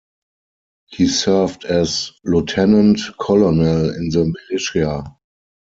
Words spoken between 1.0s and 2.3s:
served as